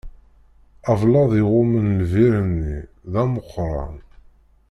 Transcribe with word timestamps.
Ablaḍ 0.91 1.31
iɣummen 1.41 1.87
lbir-nni, 2.01 2.79
d 3.11 3.13
ameqran. 3.23 3.95